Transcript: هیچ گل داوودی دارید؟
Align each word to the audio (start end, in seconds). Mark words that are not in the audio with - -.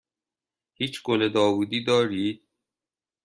هیچ 0.79 0.95
گل 1.05 1.29
داوودی 1.29 1.83
دارید؟ 1.83 2.41